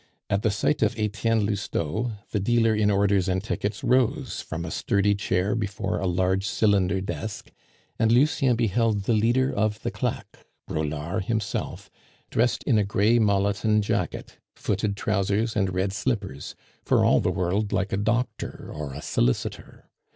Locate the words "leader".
9.13-9.53